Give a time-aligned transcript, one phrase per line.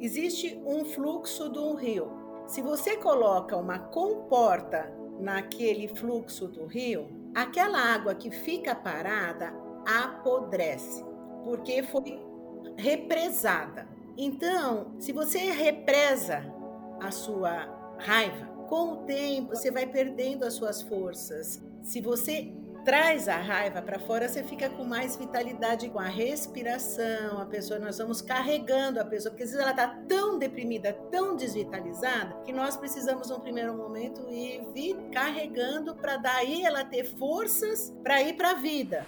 [0.00, 2.10] existe um fluxo do rio.
[2.46, 9.52] Se você coloca uma comporta naquele fluxo do rio, aquela água que fica parada
[9.86, 11.04] apodrece,
[11.44, 12.22] porque foi
[12.76, 13.88] represada.
[14.16, 16.44] Então, se você represa
[17.00, 21.62] a sua raiva, com o tempo você vai perdendo as suas forças.
[21.82, 22.52] Se você
[22.86, 27.80] traz a raiva para fora, você fica com mais vitalidade com a respiração, a pessoa,
[27.80, 32.52] nós vamos carregando a pessoa, porque às vezes ela está tão deprimida, tão desvitalizada, que
[32.52, 38.52] nós precisamos, num primeiro momento, ir, carregando para daí ela ter forças para ir para
[38.52, 39.04] a vida.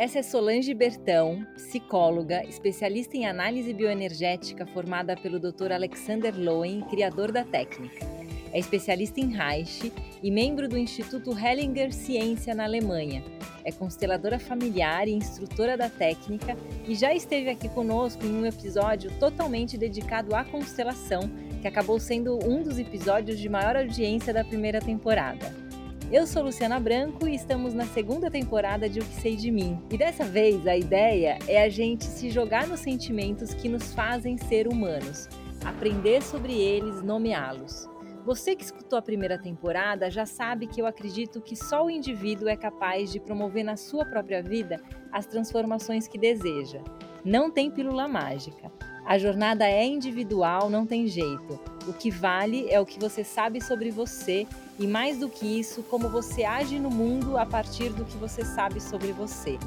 [0.00, 5.72] Essa é Solange Bertão, psicóloga, especialista em análise bioenergética formada pelo Dr.
[5.72, 8.06] Alexander Lowen, criador da técnica.
[8.50, 13.22] É especialista em Reich e membro do Instituto Hellinger Ciência na Alemanha.
[13.62, 16.56] É consteladora familiar e instrutora da técnica
[16.88, 22.38] e já esteve aqui conosco em um episódio totalmente dedicado à constelação, que acabou sendo
[22.42, 25.69] um dos episódios de maior audiência da primeira temporada.
[26.12, 29.80] Eu sou Luciana Branco e estamos na segunda temporada de O que Sei de Mim.
[29.88, 34.36] E dessa vez a ideia é a gente se jogar nos sentimentos que nos fazem
[34.36, 35.28] ser humanos,
[35.64, 37.88] aprender sobre eles, nomeá-los.
[38.24, 42.48] Você que escutou a primeira temporada já sabe que eu acredito que só o indivíduo
[42.48, 46.82] é capaz de promover na sua própria vida as transformações que deseja.
[47.24, 48.72] Não tem pílula mágica.
[49.10, 51.58] A jornada é individual, não tem jeito.
[51.84, 54.46] O que vale é o que você sabe sobre você
[54.78, 58.44] e, mais do que isso, como você age no mundo a partir do que você
[58.44, 59.58] sabe sobre você.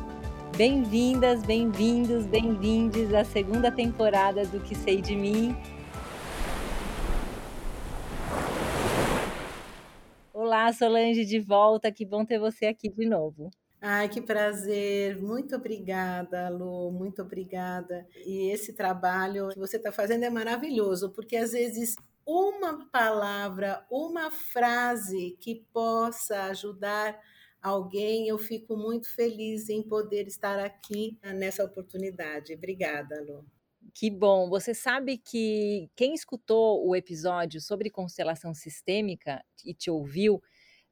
[0.56, 5.54] Bem-vindas, bem-vindos, bem-vindes à segunda temporada do Que Sei de Mim.
[10.34, 11.92] Olá, Solange, de volta.
[11.92, 13.52] Que bom ter você aqui de novo.
[13.86, 15.22] Ai, que prazer.
[15.22, 16.90] Muito obrigada, Lu.
[16.90, 18.08] Muito obrigada.
[18.26, 24.32] E esse trabalho que você está fazendo é maravilhoso, porque às vezes uma palavra, uma
[24.32, 27.20] frase que possa ajudar
[27.62, 32.54] alguém, eu fico muito feliz em poder estar aqui nessa oportunidade.
[32.54, 33.46] Obrigada, Lu.
[33.94, 34.50] Que bom.
[34.50, 40.42] Você sabe que quem escutou o episódio sobre constelação sistêmica e te ouviu,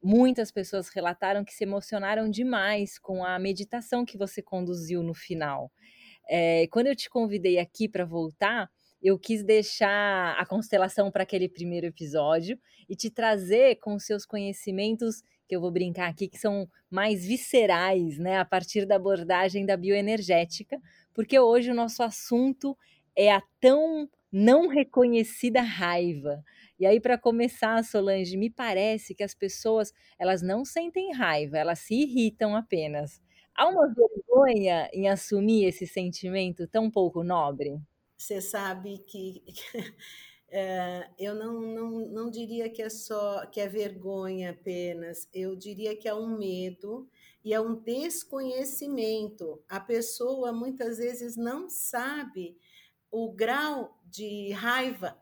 [0.04, 5.72] muitas pessoas relataram que se emocionaram demais com a meditação que você conduziu no final.
[6.30, 8.70] É, quando eu te convidei aqui para voltar,
[9.02, 15.24] eu quis deixar a constelação para aquele primeiro episódio e te trazer com seus conhecimentos
[15.48, 19.76] que eu vou brincar aqui que são mais viscerais, né, a partir da abordagem da
[19.76, 20.80] bioenergética,
[21.14, 22.78] porque hoje o nosso assunto
[23.16, 26.42] é a tão não reconhecida raiva.
[26.82, 31.78] E aí, para começar, Solange, me parece que as pessoas elas não sentem raiva, elas
[31.78, 33.22] se irritam apenas.
[33.56, 37.80] Há uma vergonha em assumir esse sentimento tão pouco nobre?
[38.18, 39.44] Você sabe que
[40.50, 45.96] é, eu não, não, não diria que é só que é vergonha apenas, eu diria
[45.96, 47.08] que é um medo
[47.46, 49.62] e é um desconhecimento.
[49.70, 52.58] A pessoa muitas vezes não sabe
[53.12, 55.16] o grau de raiva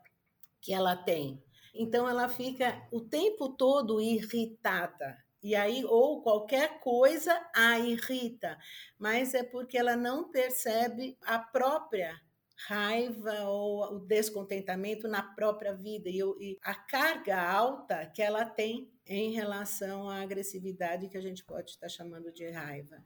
[0.58, 1.42] que ela tem.
[1.74, 5.16] Então ela fica o tempo todo irritada.
[5.42, 8.58] E aí, ou qualquer coisa a irrita,
[8.98, 12.20] mas é porque ela não percebe a própria
[12.66, 18.92] raiva ou o descontentamento na própria vida e, e, a carga alta que ela tem
[19.06, 23.02] em relação à agressividade que a gente pode estar chamando de raiva.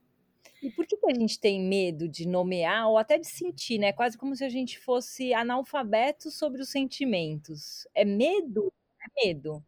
[0.64, 3.92] E por que, que a gente tem medo de nomear ou até de sentir, né?
[3.92, 7.86] Quase como se a gente fosse analfabeto sobre os sentimentos.
[7.94, 8.72] É medo?
[8.98, 9.62] É medo.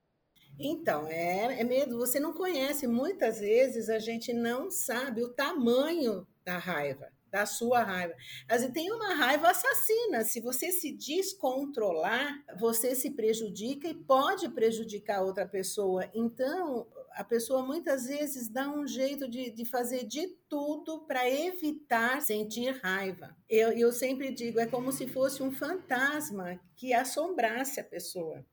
[0.58, 1.98] Então, é, é medo.
[1.98, 2.86] Você não conhece.
[2.86, 8.14] Muitas vezes a gente não sabe o tamanho da raiva da sua raiva.
[8.48, 10.24] Mas tem uma raiva assassina.
[10.24, 16.08] Se você se descontrolar, você se prejudica e pode prejudicar outra pessoa.
[16.14, 22.20] Então, a pessoa muitas vezes dá um jeito de, de fazer de tudo para evitar
[22.20, 23.34] sentir raiva.
[23.48, 28.44] Eu, eu sempre digo, é como se fosse um fantasma que assombrasse a pessoa.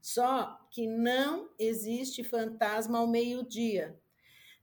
[0.00, 3.96] Só que não existe fantasma ao meio-dia.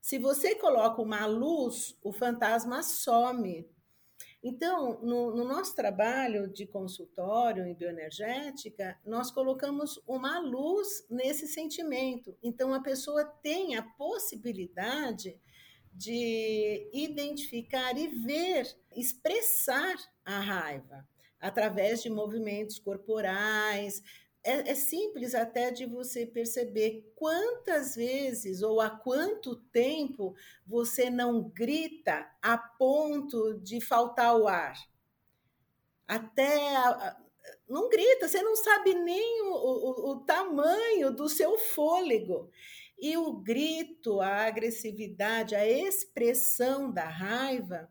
[0.00, 3.66] Se você coloca uma luz, o fantasma some.
[4.42, 12.36] Então, no, no, nosso trabalho de consultório em bioenergética, nós colocamos uma luz nesse sentimento.
[12.42, 15.38] Então, a pessoa tem a possibilidade
[15.92, 18.66] de identificar e ver,
[18.96, 19.94] expressar
[20.24, 21.06] a raiva
[21.38, 24.02] através de movimentos corporais,
[24.44, 30.34] é, é, simples até de você perceber quantas vezes ou há quanto tempo
[30.66, 34.76] você não grita a ponto de faltar o ar.
[36.06, 36.76] Até.
[36.76, 37.16] A,
[37.68, 42.50] não grita, você não sabe nem o, o, o tamanho do seu fôlego.
[42.98, 47.90] E o grito, a agressividade, a expressão da raiva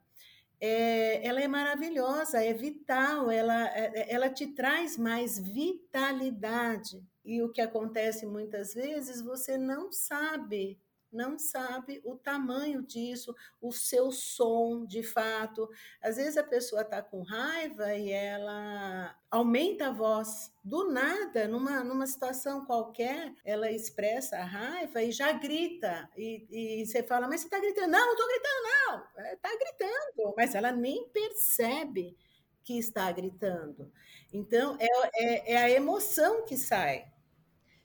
[0.61, 7.03] é, ela é maravilhosa, é vital, ela, é, é, ela te traz mais vitalidade.
[7.25, 10.79] E o que acontece muitas vezes, você não sabe
[11.11, 15.69] não sabe o tamanho disso, o seu som de fato.
[16.01, 20.53] Às vezes a pessoa está com raiva e ela aumenta a voz.
[20.63, 26.09] Do nada, numa, numa situação qualquer, ela expressa a raiva e já grita.
[26.17, 27.91] E, e você fala, mas você está gritando?
[27.91, 29.33] Não, não estou gritando, não.
[29.33, 30.33] Está é, gritando.
[30.37, 32.17] Mas ela nem percebe
[32.63, 33.91] que está gritando.
[34.31, 37.11] Então, é, é, é a emoção que sai.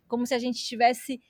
[0.06, 1.20] Como se a gente tivesse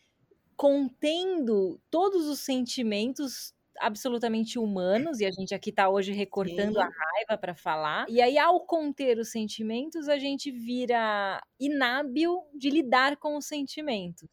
[0.56, 6.80] contendo todos os sentimentos absolutamente humanos, e a gente aqui está hoje recortando Sim.
[6.80, 8.06] a raiva para falar.
[8.08, 14.28] E aí, ao conter os sentimentos, a gente vira inábil de lidar com os sentimentos.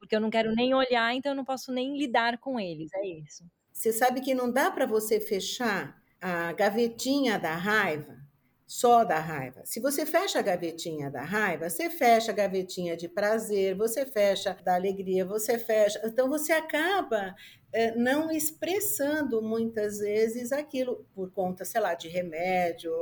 [0.00, 2.90] Porque eu não quero nem olhar, então eu não posso nem lidar com eles.
[2.94, 3.44] É isso.
[3.72, 8.27] Você sabe que não dá para você fechar a gavetinha da raiva
[8.68, 9.62] só da raiva.
[9.64, 14.54] Se você fecha a gavetinha da raiva, você fecha a gavetinha de prazer, você fecha
[14.62, 15.98] da alegria, você fecha.
[16.04, 17.34] Então você acaba
[17.72, 22.92] é, não expressando muitas vezes aquilo por conta, sei lá, de remédio,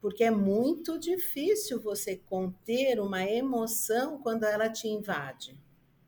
[0.00, 5.56] porque é muito difícil você conter uma emoção quando ela te invade.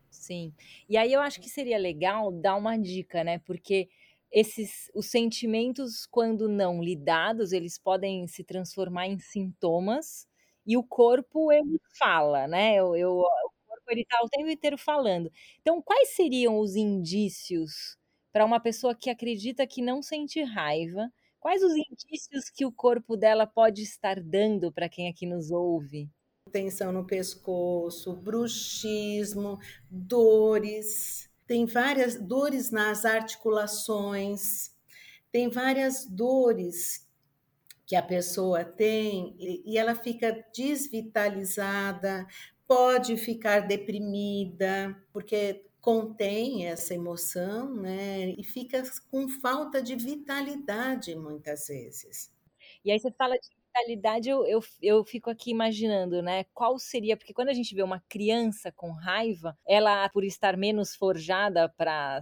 [0.09, 0.53] Sim.
[0.89, 3.39] E aí eu acho que seria legal dar uma dica, né?
[3.39, 3.87] Porque
[4.31, 10.27] esses os sentimentos quando não lidados eles podem se transformar em sintomas
[10.65, 12.75] e o corpo ele fala né?
[12.75, 15.31] Eu, eu o corpo ele está o tempo inteiro falando.
[15.59, 17.97] Então quais seriam os indícios
[18.31, 21.11] para uma pessoa que acredita que não sente raiva?
[21.39, 26.07] Quais os indícios que o corpo dela pode estar dando para quem aqui nos ouve?
[26.51, 29.57] Tensão no pescoço bruxismo
[29.89, 34.71] dores tem várias dores nas articulações,
[35.33, 37.05] tem várias dores
[37.85, 42.25] que a pessoa tem e ela fica desvitalizada,
[42.65, 48.29] pode ficar deprimida, porque contém essa emoção, né?
[48.29, 52.31] E fica com falta de vitalidade muitas vezes.
[52.85, 56.43] E aí você fala de mentalidade, eu, eu, eu fico aqui imaginando, né?
[56.53, 60.95] Qual seria, porque quando a gente vê uma criança com raiva, ela, por estar menos
[60.95, 62.19] forjada para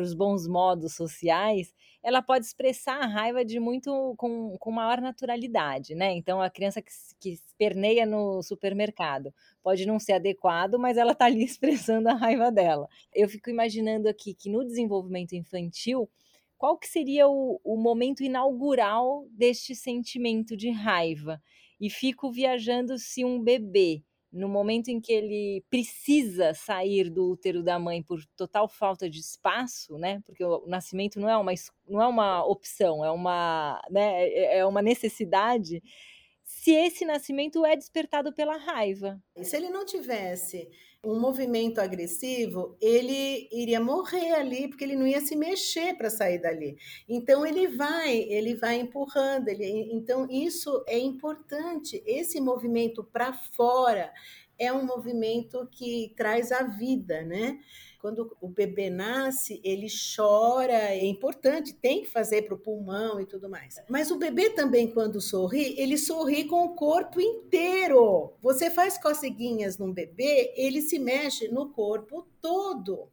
[0.00, 1.72] os bons modos sociais,
[2.02, 6.12] ela pode expressar a raiva de muito com, com maior naturalidade, né?
[6.12, 9.32] Então a criança que, que esperneia no supermercado
[9.62, 12.88] pode não ser adequado, mas ela está ali expressando a raiva dela.
[13.14, 16.08] Eu fico imaginando aqui que no desenvolvimento infantil
[16.64, 21.38] qual que seria o, o momento inaugural deste sentimento de raiva?
[21.78, 24.02] E fico viajando se um bebê,
[24.32, 29.20] no momento em que ele precisa sair do útero da mãe por total falta de
[29.20, 30.22] espaço, né?
[30.24, 31.52] Porque o nascimento não é uma,
[31.86, 35.82] não é uma opção, é uma, né, é, é uma necessidade.
[36.42, 39.22] Se esse nascimento é despertado pela raiva.
[39.36, 40.70] E se ele não tivesse
[41.04, 46.38] um movimento agressivo, ele iria morrer ali, porque ele não ia se mexer para sair
[46.38, 46.76] dali.
[47.08, 52.02] Então ele vai, ele vai empurrando, ele, então isso é importante.
[52.06, 54.12] Esse movimento para fora
[54.58, 57.58] é um movimento que traz a vida, né?
[58.04, 63.24] Quando o bebê nasce, ele chora, é importante, tem que fazer para o pulmão e
[63.24, 63.76] tudo mais.
[63.88, 68.34] Mas o bebê também, quando sorri, ele sorri com o corpo inteiro.
[68.42, 73.08] Você faz coceguinhas num bebê, ele se mexe no corpo todo.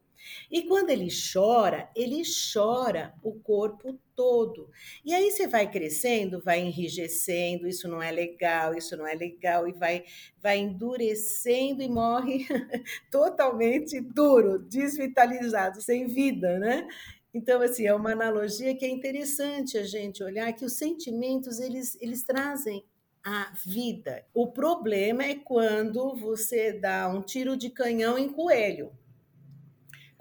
[0.50, 4.70] E quando ele chora, ele chora o corpo todo.
[5.04, 9.66] E aí você vai crescendo, vai enrijecendo, isso não é legal, isso não é legal,
[9.66, 10.04] e vai,
[10.40, 12.46] vai endurecendo e morre
[13.10, 16.86] totalmente duro, desvitalizado, sem vida, né?
[17.34, 21.96] Então, assim, é uma analogia que é interessante a gente olhar que os sentimentos, eles,
[22.00, 22.84] eles trazem
[23.24, 24.26] a vida.
[24.34, 28.92] O problema é quando você dá um tiro de canhão em coelho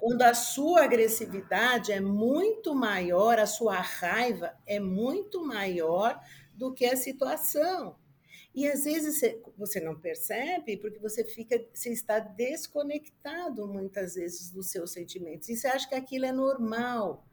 [0.02, 6.20] quando a sua agressividade é muito maior, a sua raiva é muito maior
[6.56, 7.96] do que a situação.
[8.56, 9.22] E às vezes
[9.56, 15.48] você não percebe porque você fica, você está desconectado muitas vezes dos seus sentimentos.
[15.50, 17.24] E você acha que aquilo é normal.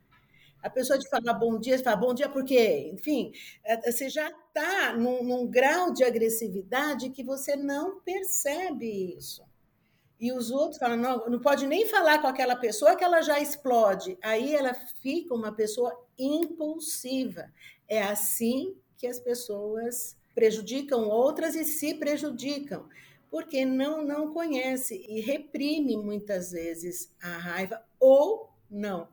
[0.62, 2.90] A pessoa te fala bom dia, você fala bom dia por quê?
[2.92, 3.32] Enfim,
[3.64, 9.42] é, você já está num, num grau de agressividade que você não percebe isso.
[10.20, 13.38] E os outros falam, não, não pode nem falar com aquela pessoa que ela já
[13.38, 14.18] explode.
[14.22, 17.52] Aí ela fica uma pessoa impulsiva.
[17.88, 22.88] É assim que as pessoas prejudicam outras e se prejudicam,
[23.30, 29.08] porque não não conhece e reprime muitas vezes a raiva ou não.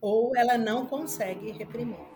[0.00, 2.11] Ou ela não consegue reprimir.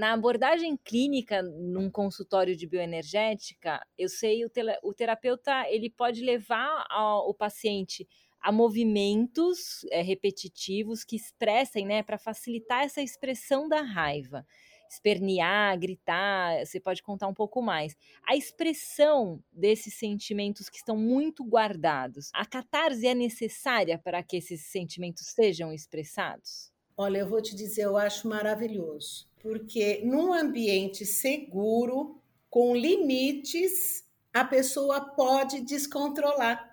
[0.00, 4.50] Na abordagem clínica, num consultório de bioenergética, eu sei o,
[4.82, 6.86] o terapeuta ele pode levar
[7.26, 8.08] o paciente
[8.40, 14.46] a movimentos é, repetitivos que expressem, né, para facilitar essa expressão da raiva.
[14.88, 17.94] Espernear, gritar, você pode contar um pouco mais.
[18.26, 24.62] A expressão desses sentimentos que estão muito guardados, a catarse é necessária para que esses
[24.62, 26.72] sentimentos sejam expressados?
[26.96, 34.44] Olha, eu vou te dizer, eu acho maravilhoso porque num ambiente seguro, com limites, a
[34.44, 36.68] pessoa pode descontrolar.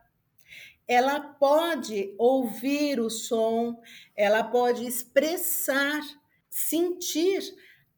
[0.87, 3.81] Ela pode ouvir o som,
[4.15, 6.01] ela pode expressar,
[6.49, 7.41] sentir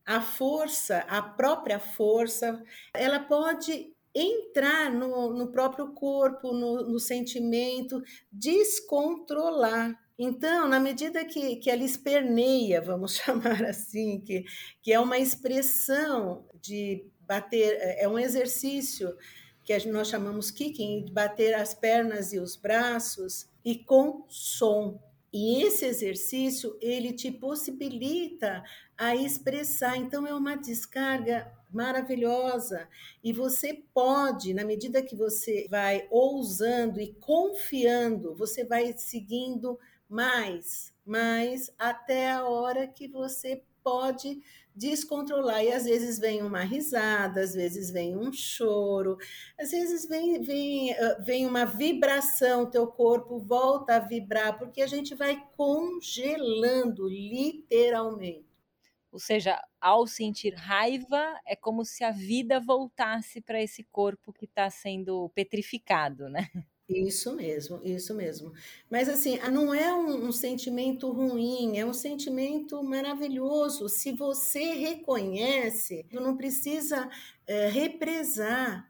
[0.05, 8.01] a força, a própria força, ela pode entrar no, no próprio corpo, no, no sentimento,
[8.31, 9.95] descontrolar.
[10.21, 14.43] Então, na medida que, que ela esperneia, vamos chamar assim, que,
[14.81, 19.15] que é uma expressão de bater, é um exercício
[19.63, 24.99] que nós chamamos kicking, de bater as pernas e os braços, e com som.
[25.31, 28.61] E esse exercício, ele te possibilita
[28.97, 29.95] a expressar.
[29.95, 32.89] Então, é uma descarga maravilhosa.
[33.23, 39.77] E você pode, na medida que você vai ousando e confiando, você vai seguindo
[40.09, 44.41] mais, mais até a hora que você pode
[44.75, 45.63] descontrolar.
[45.63, 49.17] E às vezes vem uma risada, às vezes vem um choro,
[49.59, 55.15] às vezes vem, vem, vem uma vibração, teu corpo volta a vibrar, porque a gente
[55.15, 58.47] vai congelando, literalmente.
[59.11, 64.45] Ou seja, ao sentir raiva, é como se a vida voltasse para esse corpo que
[64.45, 66.47] está sendo petrificado, né?
[66.89, 68.51] Isso mesmo, isso mesmo.
[68.89, 73.87] Mas assim, não é um, um, sentimento ruim, é um sentimento maravilhoso.
[73.87, 77.07] Se você reconhece, não precisa
[77.45, 78.88] é, represar.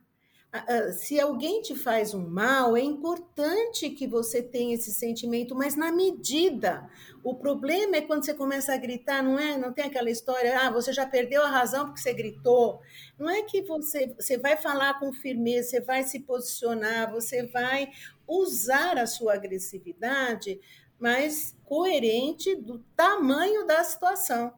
[0.93, 5.91] Se alguém te faz um mal, é importante que você tenha esse sentimento, mas na
[5.91, 6.89] medida.
[7.23, 9.57] O problema é quando você começa a gritar, não é?
[9.57, 12.81] Não tem aquela história, ah, você já perdeu a razão porque você gritou.
[13.17, 17.89] Não é que você, você vai falar com firmeza, você vai se posicionar, você vai
[18.27, 20.59] usar a sua agressividade,
[20.97, 24.51] mas coerente do tamanho da situação.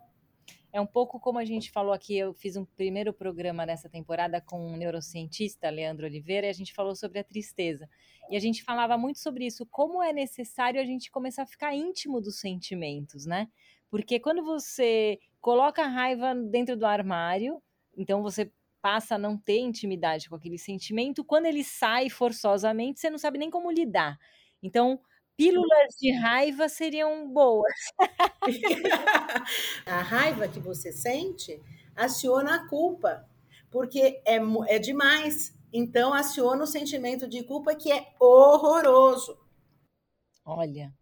[0.73, 4.39] É um pouco como a gente falou aqui, eu fiz um primeiro programa nessa temporada
[4.39, 7.89] com um neurocientista, Leandro Oliveira, e a gente falou sobre a tristeza.
[8.29, 11.75] E a gente falava muito sobre isso, como é necessário a gente começar a ficar
[11.75, 13.49] íntimo dos sentimentos, né?
[13.89, 17.61] Porque quando você coloca a raiva dentro do armário,
[17.97, 18.49] então você
[18.81, 23.37] passa a não ter intimidade com aquele sentimento, quando ele sai forçosamente, você não sabe
[23.37, 24.17] nem como lidar.
[24.63, 24.99] Então,
[25.37, 27.73] pílulas de raiva seriam boas.
[29.85, 31.61] a raiva que você sente
[31.95, 33.27] aciona a culpa,
[33.69, 35.57] porque é, é demais.
[35.73, 39.37] Então, aciona o sentimento de culpa que é horroroso.
[40.45, 40.93] Olha.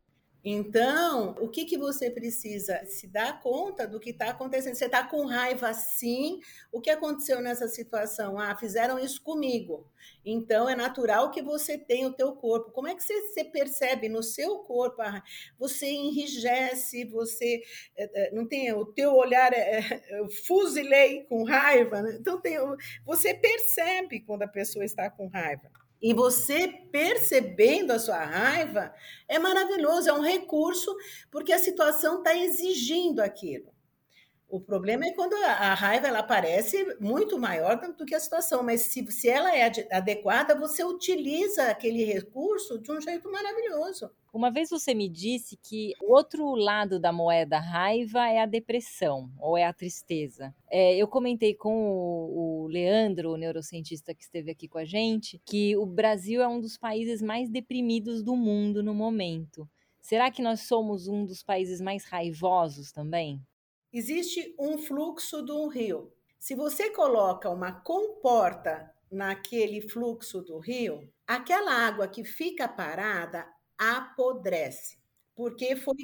[0.43, 2.85] Então, o que, que você precisa?
[2.85, 4.75] Se dar conta do que está acontecendo.
[4.75, 6.39] Você está com raiva, sim.
[6.71, 8.39] O que aconteceu nessa situação?
[8.39, 9.85] Ah, fizeram isso comigo.
[10.23, 12.71] Então, é natural que você tenha o teu corpo.
[12.71, 15.01] Como é que você, você percebe no seu corpo?
[15.01, 15.21] Ah,
[15.57, 17.61] você enrijece, você
[17.97, 22.01] é, não tem o teu olhar é, é fuzilei com raiva.
[22.01, 22.17] Né?
[22.17, 22.57] Então, tem,
[23.05, 25.69] você percebe quando a pessoa está com raiva.
[26.01, 28.93] E você percebendo a sua raiva
[29.27, 30.95] é maravilhoso, é um recurso,
[31.29, 33.73] porque a situação está exigindo aquilo.
[34.47, 38.81] O problema é quando a raiva ela aparece muito maior do que a situação, mas
[38.81, 44.09] se, se ela é adequada, você utiliza aquele recurso de um jeito maravilhoso.
[44.31, 49.31] Uma vez você me disse que o outro lado da moeda raiva é a depressão
[49.39, 50.53] ou é a tristeza.
[50.69, 55.41] É, eu comentei com o, o Leandro, o neurocientista que esteve aqui com a gente,
[55.43, 59.67] que o Brasil é um dos países mais deprimidos do mundo no momento.
[59.99, 63.41] Será que nós somos um dos países mais raivosos também?
[63.91, 66.13] Existe um fluxo de um rio.
[66.37, 73.47] Se você coloca uma comporta naquele fluxo do rio, aquela água que fica parada,
[73.79, 74.99] apodrece,
[75.35, 75.95] porque foi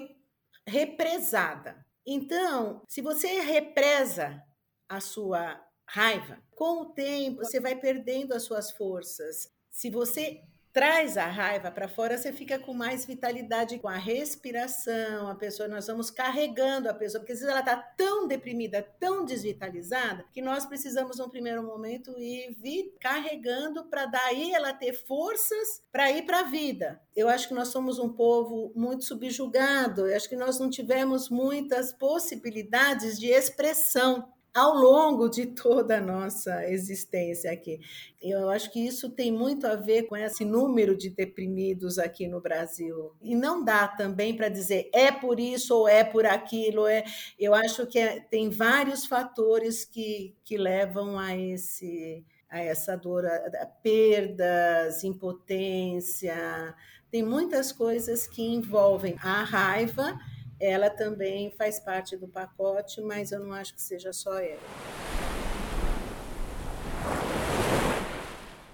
[0.68, 1.86] represada.
[2.06, 4.42] Então, se você represa
[4.90, 9.52] a sua raiva, com o tempo você vai perdendo as suas forças.
[9.72, 10.42] Se você
[10.76, 15.70] traz a raiva para fora, você fica com mais vitalidade com a respiração, a pessoa,
[15.70, 20.42] nós vamos carregando a pessoa, porque às vezes ela está tão deprimida, tão desvitalizada, que
[20.42, 26.42] nós precisamos, num primeiro momento, ir carregando para daí ela ter forças para ir para
[26.42, 27.02] a vida.
[27.16, 31.30] Eu acho que nós somos um povo muito subjugado, eu acho que nós não tivemos
[31.30, 37.78] muitas possibilidades de expressão ao longo de toda a nossa existência aqui.
[38.22, 42.40] Eu acho que isso tem muito a ver com esse número de deprimidos aqui no
[42.40, 43.12] Brasil.
[43.22, 46.88] E não dá também para dizer é por isso ou é por aquilo.
[46.88, 47.04] É...
[47.38, 53.26] Eu acho que é, tem vários fatores que, que levam a esse a essa dor,
[53.26, 56.74] a, perdas, impotência.
[57.12, 60.18] Tem muitas coisas que envolvem a raiva
[60.60, 64.60] ela também faz parte do pacote, mas eu não acho que seja só ela.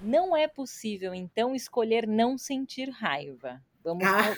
[0.01, 3.61] Não é possível, então, escolher não sentir raiva.
[3.83, 4.35] Vamos ah.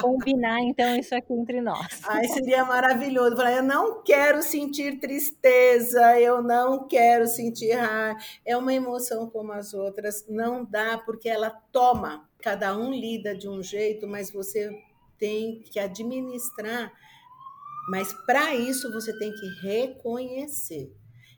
[0.00, 2.00] combinar, então, isso aqui entre nós.
[2.06, 3.36] Ai, seria maravilhoso.
[3.36, 8.18] Falar, eu não quero sentir tristeza, eu não quero sentir raiva.
[8.44, 10.24] É uma emoção como as outras.
[10.28, 12.28] Não dá, porque ela toma.
[12.40, 14.70] Cada um lida de um jeito, mas você
[15.20, 16.92] tem que administrar,
[17.90, 20.92] mas para isso você tem que reconhecer.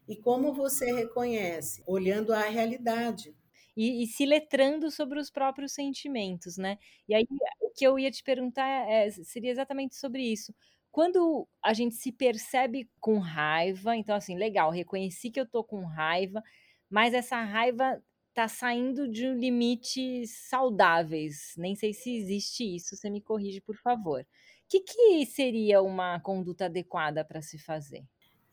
[0.08, 1.82] E como você reconhece?
[1.86, 3.34] Olhando a realidade.
[3.76, 6.78] E, e, se letrando sobre os próprios sentimentos, né?
[7.08, 7.26] E aí
[7.60, 10.54] o que eu ia te perguntar é, seria exatamente sobre isso.
[10.90, 15.86] Quando a gente se percebe com raiva, então assim, legal, reconheci que eu tô com
[15.86, 16.42] raiva,
[16.90, 18.02] mas essa raiva
[18.34, 21.54] tá saindo de limites saudáveis.
[21.56, 24.22] Nem sei se existe isso, você me corrige, por favor.
[24.22, 24.26] O
[24.68, 28.04] que, que seria uma conduta adequada para se fazer?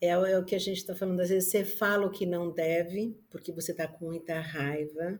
[0.01, 1.19] É, é, o que a gente está falando.
[1.19, 5.19] Às vezes você fala o que não deve, porque você está com muita raiva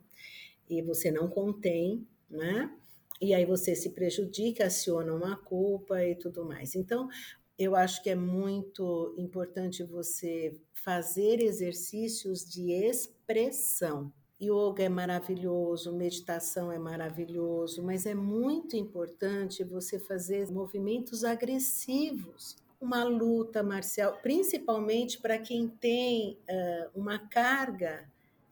[0.69, 2.73] e você não contém, né?
[3.21, 6.75] E aí você se prejudica, aciona uma culpa e tudo mais.
[6.75, 7.09] Então,
[7.57, 14.13] eu acho que é muito importante você fazer exercícios de expressão.
[14.41, 22.56] Yoga é maravilhoso, meditação é maravilhoso, mas é muito importante você fazer movimentos agressivos.
[22.80, 28.08] Uma luta marcial, principalmente para quem tem uh, uma carga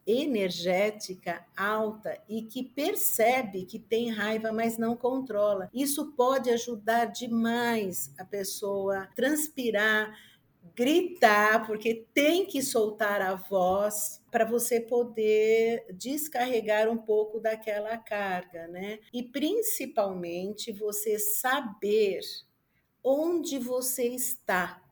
[0.05, 5.69] energética alta e que percebe que tem raiva, mas não controla.
[5.73, 10.17] Isso pode ajudar demais a pessoa transpirar,
[10.77, 18.67] gritar, porque tem que soltar a voz para você poder descarregar um pouco daquela carga,
[18.67, 18.99] né?
[19.11, 22.19] E principalmente você saber
[23.03, 24.83] onde você está.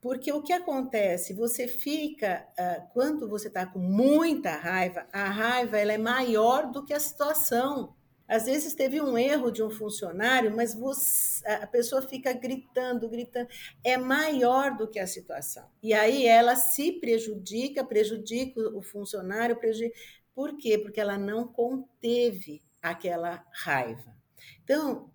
[0.00, 1.34] Porque o que acontece?
[1.34, 6.84] Você fica, ah, quando você está com muita raiva, a raiva ela é maior do
[6.84, 7.96] que a situação.
[8.28, 13.48] Às vezes teve um erro de um funcionário, mas você, a pessoa fica gritando, gritando,
[13.82, 15.66] é maior do que a situação.
[15.82, 19.98] E aí ela se prejudica, prejudica o funcionário, prejudica.
[20.34, 20.76] Por quê?
[20.76, 24.14] Porque ela não conteve aquela raiva.
[24.62, 25.10] Então,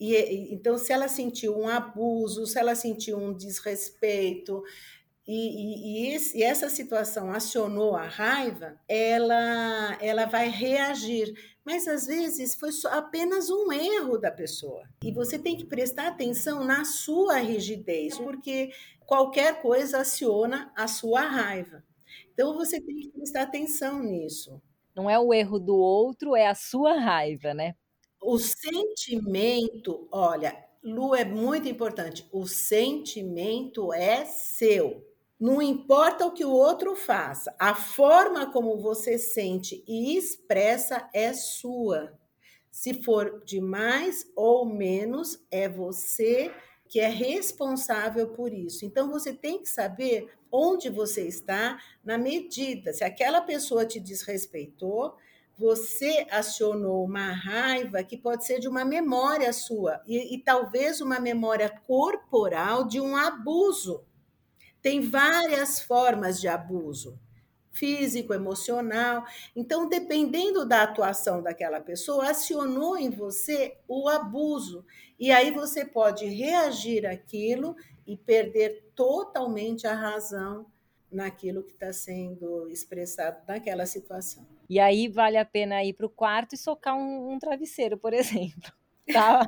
[0.00, 4.62] e, então se ela sentiu um abuso, se ela sentiu um desrespeito,
[5.26, 12.54] e, e, e, essa situação acionou a raiva, ela, ela vai reagir mas às vezes
[12.54, 14.86] foi apenas um erro da pessoa.
[15.02, 18.70] E você tem que prestar atenção na sua rigidez, porque
[19.06, 21.82] qualquer coisa aciona a sua raiva.
[22.32, 24.60] Então você tem que prestar atenção nisso.
[24.94, 27.74] Não é o erro do outro, é a sua raiva, né?
[28.20, 32.28] O sentimento, olha, Lu é muito importante.
[32.30, 35.02] O sentimento é seu.
[35.38, 41.32] Não importa o que o outro faça, a forma como você sente e expressa é
[41.32, 42.12] sua.
[42.70, 46.52] Se for de mais ou menos, é você
[46.88, 48.84] que é responsável por isso.
[48.84, 52.92] Então você tem que saber onde você está na medida.
[52.92, 55.16] Se aquela pessoa te desrespeitou,
[55.58, 61.18] você acionou uma raiva que pode ser de uma memória sua e, e talvez uma
[61.18, 64.04] memória corporal de um abuso.
[64.84, 67.18] Tem várias formas de abuso
[67.72, 69.24] físico, emocional.
[69.56, 74.84] Então, dependendo da atuação daquela pessoa, acionou em você o abuso.
[75.18, 77.74] E aí você pode reagir àquilo
[78.06, 80.66] e perder totalmente a razão
[81.10, 84.46] naquilo que está sendo expressado naquela situação.
[84.68, 88.12] E aí vale a pena ir para o quarto e socar um, um travesseiro, por
[88.14, 88.70] exemplo.
[89.10, 89.46] Tá.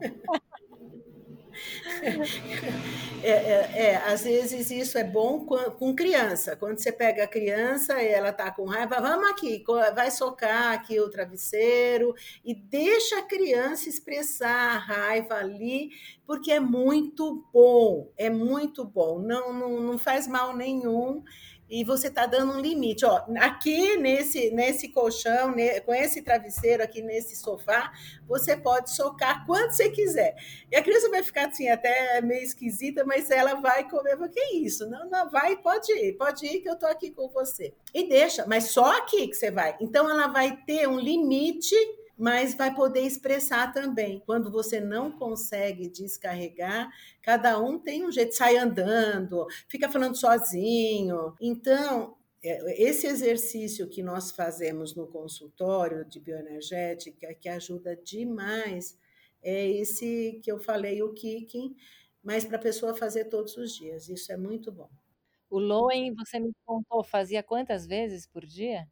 [3.22, 6.54] É, é, é, às vezes isso é bom com, criança.
[6.54, 9.64] Quando você pega a criança e ela está com raiva, vamos aqui,
[9.94, 12.14] vai socar aqui o travesseiro
[12.44, 15.90] e deixa a criança expressar a raiva ali,
[16.26, 19.18] porque é muito bom, é muito bom.
[19.18, 21.24] Não, não, não faz mal nenhum
[21.68, 23.05] e você está dando um limite.
[23.05, 27.92] Ó, aqui nesse, nesse colchão, com esse travesseiro aqui nesse sofá,
[28.26, 30.37] você pode socar quando você quiser.
[30.70, 34.16] E a criança vai ficar assim, até meio esquisita, mas ela vai comer.
[34.29, 34.88] Que é isso?
[34.88, 37.74] Não, não, vai, pode ir, pode ir que eu estou aqui com você.
[37.94, 39.76] E deixa, mas só aqui que você vai.
[39.81, 41.74] Então ela vai ter um limite
[42.16, 44.20] mas vai poder expressar também.
[44.24, 46.90] Quando você não consegue descarregar,
[47.22, 51.35] cada um tem um jeito, sai andando, fica falando sozinho.
[51.40, 58.98] Então, é, esse exercício que nós fazemos no consultório de bioenergética, que ajuda demais,
[59.42, 61.76] é esse que eu falei, o kicking,
[62.22, 64.09] mas para a pessoa fazer todos os dias.
[64.09, 64.90] Isso é muito bom.
[65.50, 68.88] O Loen, você me contou, fazia quantas vezes por dia?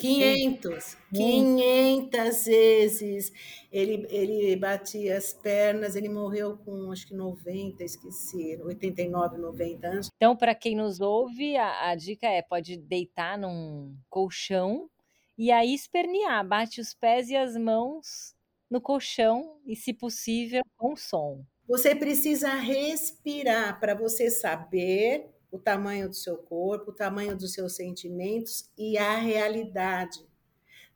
[0.00, 3.32] 500, 500 vezes.
[3.70, 10.08] Ele, ele batia as pernas, ele morreu com acho que 90, esqueci, 89, 90 anos.
[10.16, 14.90] Então, para quem nos ouve, a, a dica é: pode deitar num colchão
[15.38, 18.34] e aí espernear, bate os pés e as mãos
[18.70, 21.44] no colchão e, se possível, com som.
[21.68, 27.76] Você precisa respirar para você saber o tamanho do seu corpo, o tamanho dos seus
[27.76, 30.26] sentimentos e a realidade.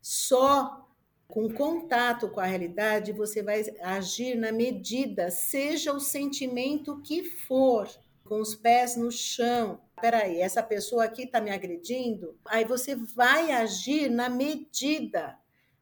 [0.01, 0.89] Só
[1.29, 7.87] com contato com a realidade você vai agir na medida, seja o sentimento que for,
[8.25, 9.81] com os pés no chão.
[10.01, 12.39] Peraí, essa pessoa aqui está me agredindo?
[12.47, 15.39] Aí você vai agir na medida.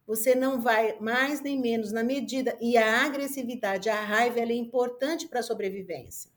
[0.06, 2.56] Você não vai mais nem menos na medida.
[2.60, 6.33] E a agressividade, a raiva, ela é importante para a sobrevivência.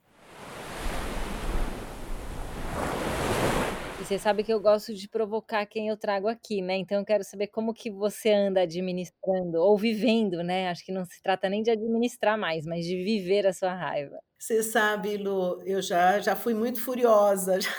[4.08, 6.78] Você sabe que eu gosto de provocar quem eu trago aqui, né?
[6.78, 10.70] Então eu quero saber como que você anda administrando ou vivendo, né?
[10.70, 14.18] Acho que não se trata nem de administrar mais, mas de viver a sua raiva.
[14.38, 17.70] Você sabe, Lu, eu já, já fui muito furiosa, já,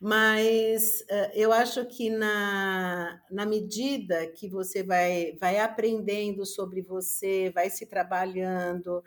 [0.00, 7.50] mas uh, eu acho que na, na medida que você vai, vai aprendendo sobre você,
[7.50, 9.02] vai se trabalhando,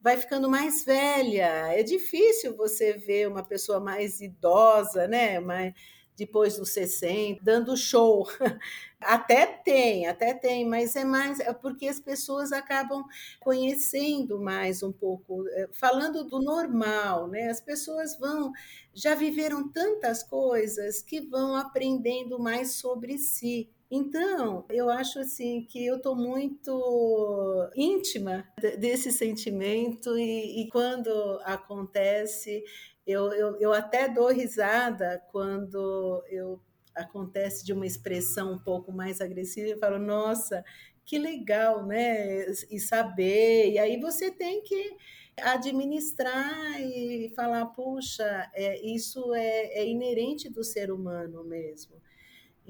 [0.00, 1.72] vai ficando mais velha.
[1.72, 5.40] É difícil você ver uma pessoa mais idosa, né?
[5.40, 5.74] Mas
[6.18, 8.26] depois dos 60, dando show.
[9.00, 13.04] Até tem, até tem, mas é mais é porque as pessoas acabam
[13.38, 17.48] conhecendo mais um pouco, é, falando do normal, né?
[17.48, 18.50] As pessoas vão
[18.92, 23.70] já viveram tantas coisas que vão aprendendo mais sobre si.
[23.90, 28.46] Então, eu acho assim que eu estou muito íntima
[28.78, 31.10] desse sentimento e, e quando
[31.42, 32.62] acontece,
[33.06, 36.60] eu, eu, eu até dou risada quando eu
[36.94, 40.64] acontece de uma expressão um pouco mais agressiva e falo, nossa,
[41.04, 42.44] que legal, né?
[42.70, 43.70] E saber.
[43.70, 44.96] E aí você tem que
[45.40, 51.96] administrar e falar, puxa, é, isso é, é inerente do ser humano mesmo.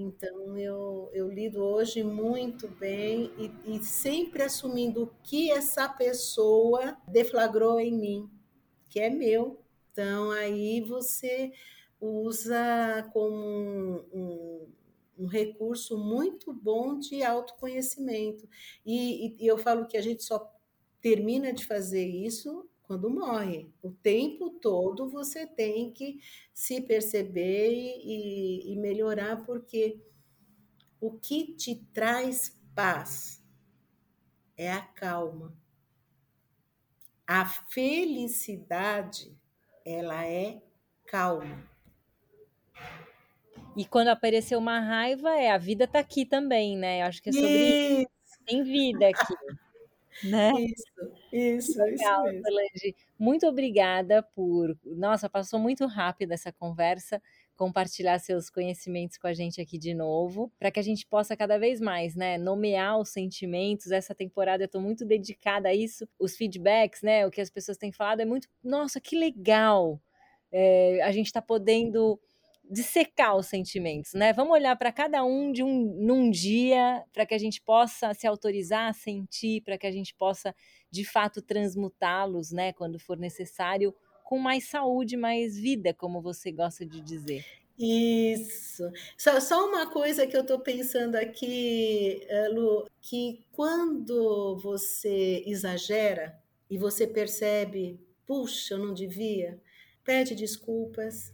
[0.01, 6.97] Então, eu, eu lido hoje muito bem e, e, sempre assumindo o que essa pessoa
[7.09, 8.31] deflagrou em mim,
[8.89, 9.61] que é meu.
[9.91, 11.53] Então, aí você
[12.01, 14.69] usa como um, um,
[15.19, 18.49] um recurso muito bom de autoconhecimento.
[18.87, 20.49] E, e eu falo que a gente só
[21.01, 23.71] termina de fazer isso quando morre.
[23.83, 26.21] O tempo todo você tem que
[26.55, 27.71] se perceber
[28.03, 30.01] e, e melhorar, porque
[30.99, 33.45] o que te traz paz
[34.57, 35.55] é a calma.
[37.27, 39.37] A felicidade,
[39.85, 40.63] ela é
[41.07, 41.69] calma.
[43.77, 47.03] E quando apareceu uma raiva, é a vida tá aqui também, né?
[47.03, 48.09] Eu acho que é sobre isso.
[48.25, 48.45] isso.
[48.47, 49.35] Tem vida aqui.
[50.23, 50.53] né?
[50.59, 50.85] Isso,
[51.33, 52.43] isso, Legal, isso mesmo.
[52.47, 52.97] Solange.
[53.19, 54.77] Muito obrigada por.
[54.85, 57.21] Nossa, passou muito rápido essa conversa.
[57.57, 61.59] Compartilhar seus conhecimentos com a gente aqui de novo, para que a gente possa cada
[61.59, 63.91] vez mais, né, nomear os sentimentos.
[63.91, 66.09] Essa temporada eu estou muito dedicada a isso.
[66.19, 70.01] Os feedbacks, né, o que as pessoas têm falado é muito, nossa, que legal.
[70.53, 72.19] É, a gente está podendo
[72.71, 74.33] dissecar os sentimentos, né?
[74.33, 78.27] Vamos olhar para cada um de um num dia, para que a gente possa se
[78.27, 80.55] autorizar a sentir, para que a gente possa
[80.91, 86.85] de fato transmutá-los, né, quando for necessário, com mais saúde, mais vida, como você gosta
[86.85, 87.45] de dizer.
[87.79, 88.91] Isso.
[89.17, 96.37] Só, só uma coisa que eu estou pensando aqui, eh, Lu, que quando você exagera
[96.69, 99.61] e você percebe, puxa, eu não devia,
[100.05, 101.33] pede desculpas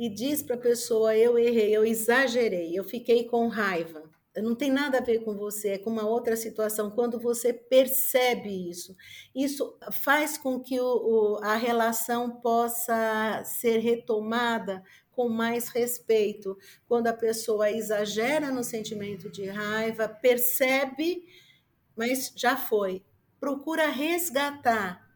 [0.00, 4.02] e diz para a pessoa: eu errei, eu exagerei, eu fiquei com raiva.
[4.34, 6.90] Não tem nada a ver com você, é com uma outra situação.
[6.90, 8.96] Quando você percebe isso,
[9.34, 16.56] isso faz com que o, o, a relação possa ser retomada com mais respeito.
[16.88, 21.26] Quando a pessoa exagera no sentimento de raiva, percebe,
[21.94, 23.02] mas já foi.
[23.38, 25.09] Procura resgatar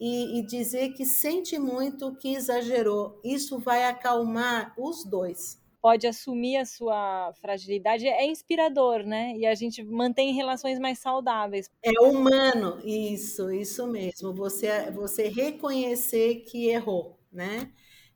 [0.00, 3.20] e, e dizer que sente muito, que exagerou.
[3.22, 9.34] Isso vai acalmar os dois pode assumir a sua fragilidade é inspirador, né?
[9.36, 11.70] E a gente mantém relações mais saudáveis.
[11.82, 14.32] É humano, isso, isso mesmo.
[14.34, 17.72] Você, você reconhecer que errou, né?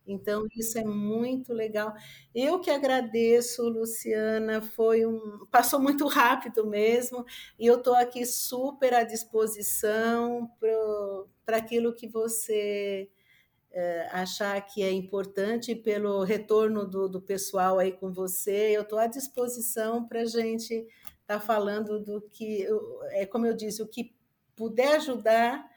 [0.06, 1.94] Então, isso é muito legal.
[2.34, 5.46] Eu que agradeço, Luciana, foi um.
[5.50, 7.24] Passou muito rápido mesmo,
[7.58, 10.70] e eu estou aqui super à disposição para
[11.46, 13.08] aquilo que você
[13.70, 18.76] é, achar que é importante pelo retorno do, do pessoal aí com você.
[18.76, 22.66] Eu estou à disposição para a gente estar tá falando do que,
[23.10, 24.14] é como eu disse, o que
[24.56, 25.68] puder ajudar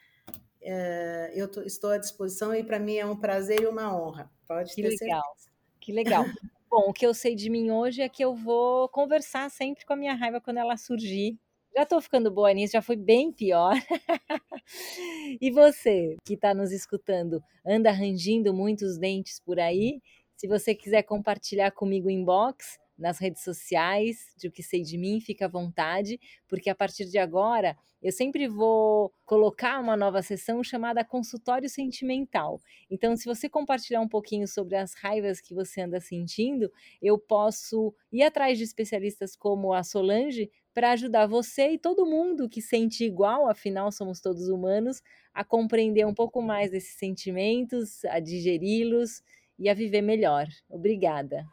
[0.61, 4.29] é, eu tô, estou à disposição e para mim é um prazer e uma honra.
[4.47, 5.49] Pode que ter legal, certeza.
[5.79, 6.25] Que legal.
[6.69, 9.93] Bom, o que eu sei de mim hoje é que eu vou conversar sempre com
[9.93, 11.39] a minha raiva quando ela surgir.
[11.77, 13.75] Já estou ficando boa nisso, já foi bem pior.
[15.39, 20.01] e você que está nos escutando, anda rangindo muitos dentes por aí?
[20.35, 25.21] Se você quiser compartilhar comigo inbox, nas redes sociais de O Que Sei de Mim,
[25.21, 30.63] fica à vontade, porque a partir de agora eu sempre vou colocar uma nova sessão
[30.63, 32.61] chamada Consultório Sentimental.
[32.89, 37.93] Então, se você compartilhar um pouquinho sobre as raivas que você anda sentindo, eu posso
[38.11, 43.03] ir atrás de especialistas como a Solange para ajudar você e todo mundo que sente
[43.03, 45.01] igual, afinal somos todos humanos,
[45.33, 49.23] a compreender um pouco mais desses sentimentos, a digeri-los
[49.57, 50.47] e a viver melhor.
[50.69, 51.47] Obrigada.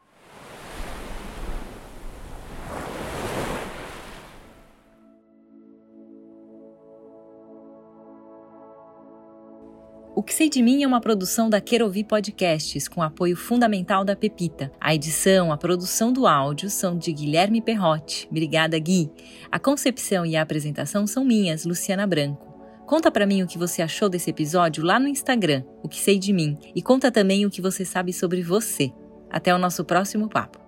[10.16, 14.14] O que sei de mim é uma produção da Querovi Podcasts, com apoio fundamental da
[14.14, 14.70] Pepita.
[14.81, 18.29] A edição, a produção do áudio são de Guilherme Perrotti.
[18.31, 19.11] Obrigada, Gui.
[19.50, 22.46] A concepção e a apresentação são minhas, Luciana Branco.
[22.87, 26.16] Conta para mim o que você achou desse episódio lá no Instagram, o que sei
[26.16, 28.92] de mim, e conta também o que você sabe sobre você.
[29.29, 30.63] Até o nosso próximo papo.